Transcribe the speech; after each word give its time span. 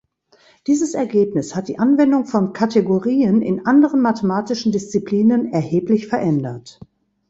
Dieses 0.65 0.95
Ergebnis 0.95 1.55
hat 1.55 1.67
die 1.67 1.77
Anwendung 1.77 2.25
von 2.25 2.53
Kategorien 2.53 3.43
in 3.43 3.67
anderen 3.67 4.01
mathematischen 4.01 4.71
Disziplinen 4.71 5.53
erheblich 5.53 6.07
verändert. 6.07 6.79